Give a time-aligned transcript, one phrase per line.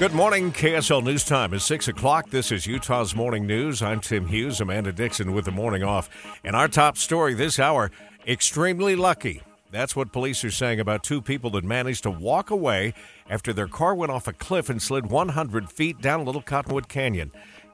[0.00, 0.50] Good morning.
[0.50, 2.30] KSL News Time is 6 o'clock.
[2.30, 3.82] This is Utah's Morning News.
[3.82, 6.08] I'm Tim Hughes, Amanda Dixon with the morning off.
[6.42, 7.90] And our top story this hour
[8.26, 9.42] extremely lucky.
[9.70, 12.94] That's what police are saying about two people that managed to walk away
[13.28, 16.88] after their car went off a cliff and slid 100 feet down a Little Cottonwood
[16.88, 17.30] Canyon.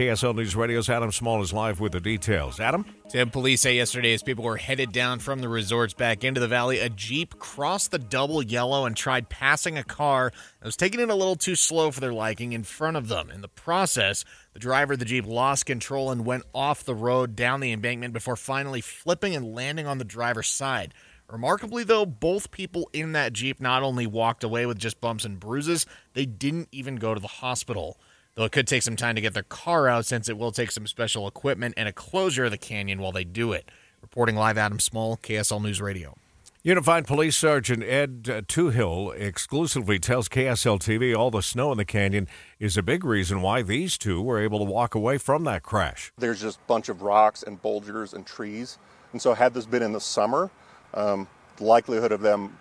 [0.00, 2.58] KSL News Radio's Adam Small is live with the details.
[2.58, 2.86] Adam?
[3.10, 6.48] Tim, police say yesterday as people were headed down from the resorts back into the
[6.48, 11.00] valley, a Jeep crossed the double yellow and tried passing a car that was taking
[11.00, 13.30] it a little too slow for their liking in front of them.
[13.30, 14.24] In the process,
[14.54, 18.14] the driver of the Jeep lost control and went off the road down the embankment
[18.14, 20.94] before finally flipping and landing on the driver's side.
[21.28, 25.38] Remarkably, though, both people in that Jeep not only walked away with just bumps and
[25.38, 28.00] bruises, they didn't even go to the hospital.
[28.34, 30.70] Though it could take some time to get their car out since it will take
[30.70, 33.70] some special equipment and a closure of the canyon while they do it.
[34.02, 36.16] Reporting live, Adam Small, KSL News Radio.
[36.62, 41.86] Unified Police Sergeant Ed uh, Toohill exclusively tells KSL TV all the snow in the
[41.86, 45.62] canyon is a big reason why these two were able to walk away from that
[45.62, 46.12] crash.
[46.18, 48.76] There's just a bunch of rocks and boulders and trees.
[49.12, 50.50] And so, had this been in the summer,
[50.92, 52.58] um, the likelihood of them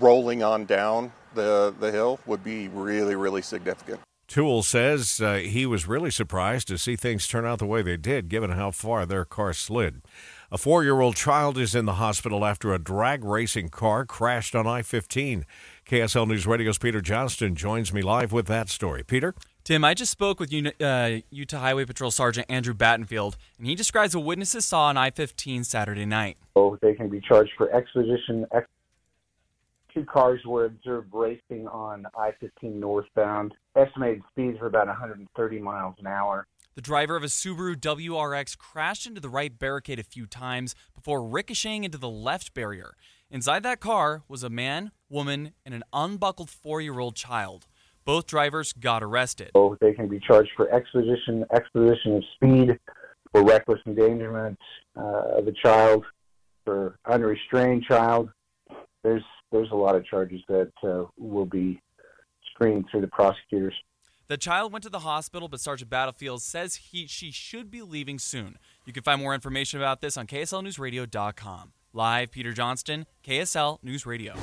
[0.00, 4.00] rolling on down the, the hill would be really, really significant.
[4.28, 7.96] Toole says uh, he was really surprised to see things turn out the way they
[7.96, 10.02] did, given how far their car slid.
[10.52, 14.54] A four year old child is in the hospital after a drag racing car crashed
[14.54, 15.46] on I 15.
[15.86, 19.02] KSL News Radio's Peter Johnston joins me live with that story.
[19.02, 19.34] Peter?
[19.64, 24.14] Tim, I just spoke with uh, Utah Highway Patrol Sergeant Andrew Battenfield, and he describes
[24.14, 26.36] what witnesses saw on I 15 Saturday night.
[26.54, 28.46] Oh, they can be charged for exposition.
[28.52, 28.66] Ex-
[29.98, 33.54] two cars were observed racing on I 15 northbound.
[33.76, 36.46] Estimated speeds were about 130 miles an hour.
[36.74, 41.26] The driver of a Subaru WRX crashed into the right barricade a few times before
[41.26, 42.94] ricocheting into the left barrier.
[43.30, 47.66] Inside that car was a man, woman, and an unbuckled four year old child.
[48.04, 49.50] Both drivers got arrested.
[49.54, 52.78] Oh, they can be charged for exposition, exposition of speed,
[53.32, 54.58] for reckless endangerment
[54.96, 56.04] uh, of a child,
[56.64, 58.30] for unrestrained child.
[59.02, 61.80] There's there's a lot of charges that uh, will be
[62.52, 63.74] screened through the prosecutors.
[64.28, 68.18] The child went to the hospital, but Sergeant Battenfield says he she should be leaving
[68.18, 68.58] soon.
[68.84, 71.72] You can find more information about this on KSLNewsRadio.com.
[71.94, 74.34] Live, Peter Johnston, KSL News Radio.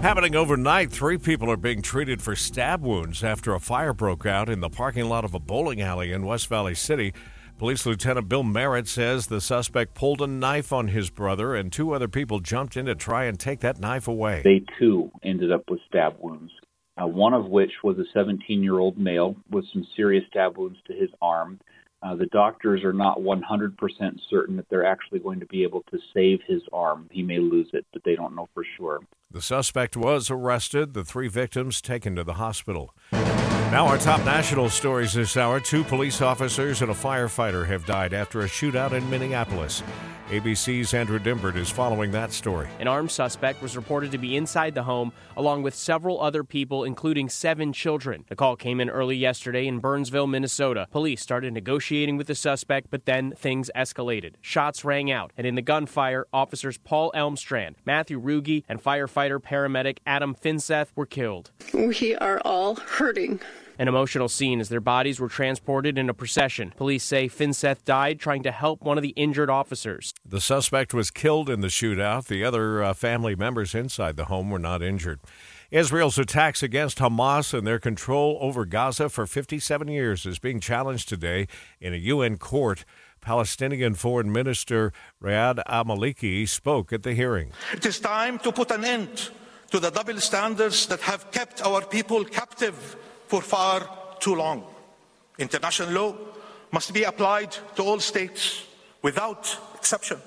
[0.00, 4.48] Happening overnight, three people are being treated for stab wounds after a fire broke out
[4.48, 7.12] in the parking lot of a bowling alley in West Valley City.
[7.58, 11.92] Police Lieutenant Bill Merritt says the suspect pulled a knife on his brother, and two
[11.92, 14.42] other people jumped in to try and take that knife away.
[14.44, 16.52] They too ended up with stab wounds,
[17.02, 20.78] uh, one of which was a 17 year old male with some serious stab wounds
[20.86, 21.58] to his arm.
[22.00, 23.40] Uh, the doctors are not 100%
[24.30, 27.08] certain that they're actually going to be able to save his arm.
[27.10, 29.00] He may lose it, but they don't know for sure.
[29.32, 32.94] The suspect was arrested, the three victims taken to the hospital.
[33.70, 35.60] Now, our top national stories this hour.
[35.60, 39.82] Two police officers and a firefighter have died after a shootout in Minneapolis.
[40.28, 42.68] ABC's Andrew Dymburn is following that story.
[42.80, 46.84] An armed suspect was reported to be inside the home, along with several other people,
[46.84, 48.26] including seven children.
[48.28, 50.86] The call came in early yesterday in Burnsville, Minnesota.
[50.90, 54.34] Police started negotiating with the suspect, but then things escalated.
[54.42, 59.96] Shots rang out, and in the gunfire, officers Paul Elmstrand, Matthew Ruge, and firefighter paramedic
[60.04, 61.52] Adam Finseth were killed.
[61.72, 63.40] We are all hurting.
[63.80, 66.72] An emotional scene as their bodies were transported in a procession.
[66.76, 70.12] Police say Finseth died trying to help one of the injured officers.
[70.28, 72.26] The suspect was killed in the shootout.
[72.26, 75.20] The other uh, family members inside the home were not injured.
[75.70, 81.08] Israel's attacks against Hamas and their control over Gaza for 57 years is being challenged
[81.08, 81.46] today
[81.80, 82.84] in a UN court.
[83.20, 87.52] Palestinian Foreign Minister Riyad al-Maliki spoke at the hearing.
[87.72, 89.30] It is time to put an end
[89.70, 92.96] to the double standards that have kept our people captive
[93.28, 94.64] for far too long.
[95.38, 96.16] International law
[96.72, 98.64] must be applied to all states
[99.02, 100.18] without exception.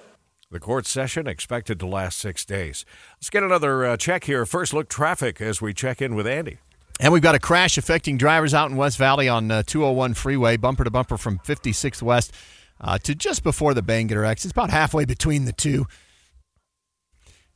[0.49, 2.85] The court session expected to last six days.
[3.17, 4.45] Let's get another uh, check here.
[4.45, 6.57] First look traffic as we check in with Andy.
[6.99, 10.57] And we've got a crash affecting drivers out in West Valley on uh, 201 freeway,
[10.57, 12.33] bumper to bumper from 56th West
[12.81, 14.45] uh, to just before the Bangerter exit.
[14.45, 15.87] It's about halfway between the two.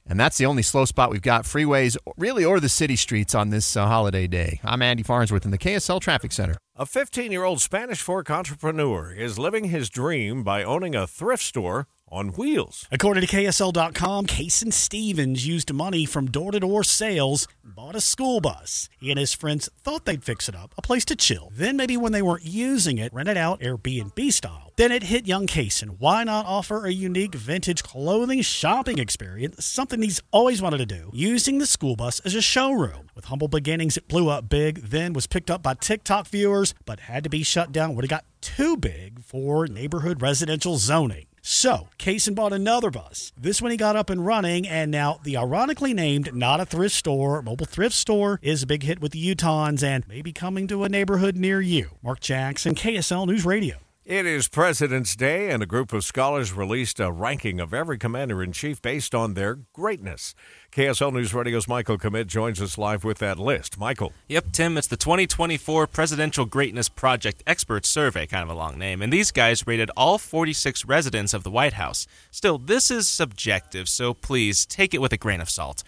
[0.07, 3.49] And that's the only slow spot we've got, freeways really or the city streets on
[3.49, 4.59] this uh, holiday day.
[4.63, 6.55] I'm Andy Farnsworth in the KSL Traffic Center.
[6.75, 11.43] A 15 year old Spanish fork entrepreneur is living his dream by owning a thrift
[11.43, 12.87] store on wheels.
[12.91, 18.39] According to KSL.com, Kason Stevens used money from door to door sales, bought a school
[18.39, 18.89] bus.
[18.99, 21.51] He and his friends thought they'd fix it up, a place to chill.
[21.53, 24.71] Then, maybe when they weren't using it, rent it out Airbnb style.
[24.77, 25.95] Then it hit young Kason.
[25.99, 31.09] Why not offer a unique vintage clothing shopping experience, something he's always wanted to do,
[31.13, 33.09] using the school bus as a showroom?
[33.15, 37.01] With humble beginnings, it blew up big, then was picked up by TikTok viewers, but
[37.01, 41.25] had to be shut down when it got too big for neighborhood residential zoning.
[41.47, 43.31] So, Kaysen bought another bus.
[43.38, 46.95] This one he got up and running, and now the ironically named Not a Thrift
[46.95, 50.68] Store, mobile thrift store, is a big hit with the Utahns and may be coming
[50.68, 51.92] to a neighborhood near you.
[52.01, 53.84] Mark Jackson, KSL News Radio.
[54.05, 58.43] It is President's Day, and a group of scholars released a ranking of every commander
[58.43, 60.35] in chief based on their greatness.
[60.71, 63.79] KSL News Radio's Michael Commit joins us live with that list.
[63.79, 64.13] Michael.
[64.27, 69.01] Yep, Tim, it's the 2024 Presidential Greatness Project Expert Survey, kind of a long name,
[69.01, 72.05] and these guys rated all 46 residents of the White House.
[72.29, 75.81] Still, this is subjective, so please take it with a grain of salt.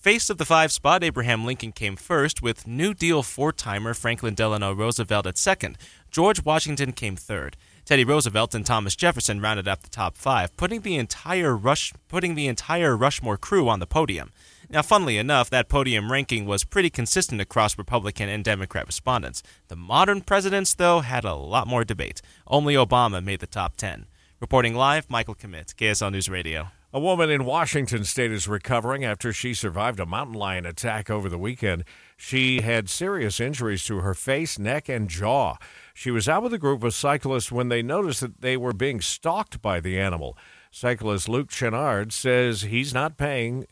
[0.00, 4.32] Face of the five spot, Abraham Lincoln came first, with New Deal four timer Franklin
[4.32, 5.76] Delano Roosevelt at second.
[6.10, 7.54] George Washington came third.
[7.84, 12.34] Teddy Roosevelt and Thomas Jefferson rounded up the top five, putting the entire Rush putting
[12.34, 14.30] the entire Rushmore crew on the podium.
[14.70, 19.42] Now, funnily enough, that podium ranking was pretty consistent across Republican and Democrat respondents.
[19.68, 22.22] The modern presidents, though, had a lot more debate.
[22.46, 24.06] Only Obama made the top 10.
[24.40, 26.68] Reporting live, Michael Commit, KSL News Radio.
[26.92, 31.28] A woman in Washington state is recovering after she survived a mountain lion attack over
[31.28, 31.84] the weekend.
[32.16, 35.56] She had serious injuries to her face, neck, and jaw.
[35.94, 39.00] She was out with a group of cyclists when they noticed that they were being
[39.00, 40.36] stalked by the animal.
[40.72, 43.66] Cyclist Luke Chenard says he's not paying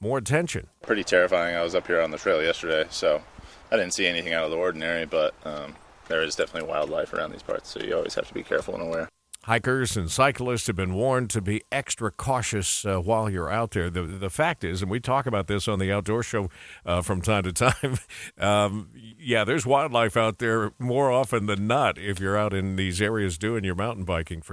[0.00, 0.66] more attention.
[0.82, 1.54] Pretty terrifying.
[1.54, 3.22] I was up here on the trail yesterday, so
[3.70, 5.76] I didn't see anything out of the ordinary, but um,
[6.08, 8.82] there is definitely wildlife around these parts, so you always have to be careful and
[8.82, 9.08] aware.
[9.44, 13.90] Hikers and cyclists have been warned to be extra cautious uh, while you're out there.
[13.90, 16.48] The, the fact is, and we talk about this on the outdoor show
[16.86, 17.98] uh, from time to time,
[18.38, 18.88] um,
[19.18, 23.36] yeah, there's wildlife out there more often than not if you're out in these areas
[23.36, 24.52] doing your mountain biking for sure.